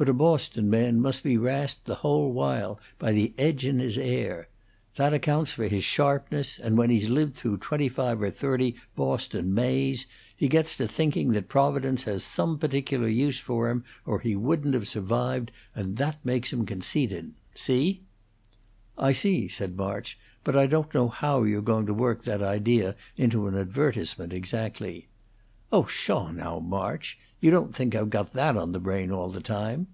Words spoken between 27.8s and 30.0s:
I've got that on the brain all the time?"